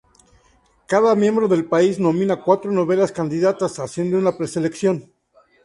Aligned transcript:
Cada 0.87 1.13
miembro 1.13 1.47
del 1.47 1.65
país 1.65 1.99
nomina 1.99 2.41
cuatro 2.41 2.71
novelas 2.71 3.11
candidatas, 3.11 3.77
haciendo 3.77 4.17
una 4.17 4.35
preselección. 4.35 5.13